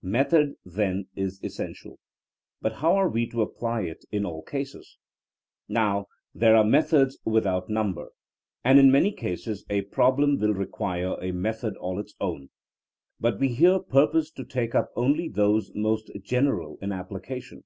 [0.00, 1.98] Method, then,, is essential.
[2.62, 4.96] But how are we to apply it in all cases?
[5.68, 8.08] Now there are methods without number,
[8.64, 12.48] and in many cases a problem will require a method all its own;
[13.20, 17.64] but we here purpose to take up only those most general in application.